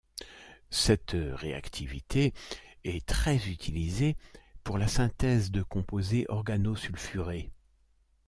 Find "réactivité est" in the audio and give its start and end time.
1.15-3.05